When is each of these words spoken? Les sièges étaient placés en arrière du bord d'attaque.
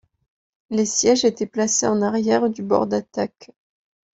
Les 0.71 0.87
sièges 0.87 1.25
étaient 1.25 1.45
placés 1.45 1.85
en 1.85 2.01
arrière 2.01 2.49
du 2.49 2.63
bord 2.63 2.87
d'attaque. 2.87 3.51